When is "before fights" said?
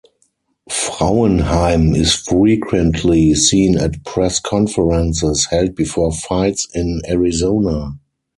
5.75-6.67